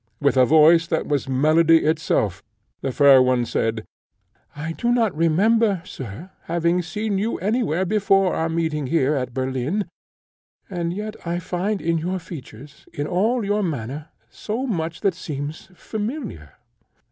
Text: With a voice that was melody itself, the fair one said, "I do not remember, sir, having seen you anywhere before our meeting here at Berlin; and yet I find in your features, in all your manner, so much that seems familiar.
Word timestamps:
With 0.19 0.35
a 0.35 0.45
voice 0.47 0.87
that 0.87 1.05
was 1.05 1.29
melody 1.29 1.85
itself, 1.85 2.41
the 2.81 2.91
fair 2.91 3.21
one 3.21 3.45
said, 3.45 3.85
"I 4.55 4.71
do 4.71 4.91
not 4.91 5.15
remember, 5.15 5.83
sir, 5.85 6.31
having 6.45 6.81
seen 6.81 7.19
you 7.19 7.37
anywhere 7.37 7.85
before 7.85 8.33
our 8.33 8.49
meeting 8.49 8.87
here 8.87 9.13
at 9.13 9.31
Berlin; 9.31 9.85
and 10.67 10.91
yet 10.91 11.15
I 11.23 11.37
find 11.37 11.83
in 11.83 11.99
your 11.99 12.17
features, 12.17 12.87
in 12.91 13.05
all 13.05 13.45
your 13.45 13.61
manner, 13.61 14.09
so 14.31 14.65
much 14.65 15.01
that 15.01 15.13
seems 15.13 15.69
familiar. 15.75 16.53